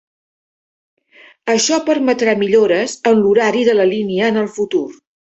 Això 1.55 1.77
permetrà 1.89 2.33
millores 2.39 2.95
en 3.11 3.21
l'horari 3.25 3.61
de 3.71 3.75
la 3.81 3.85
línia 3.95 4.31
en 4.35 4.41
el 4.45 4.49
futur. 4.61 4.83